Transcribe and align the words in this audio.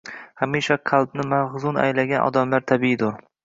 Hamisha 0.41 0.77
qalbni 0.93 1.27
mahzun 1.35 1.79
aylagan 1.87 2.35
damlar 2.41 2.69
tabiiydur 2.75 3.25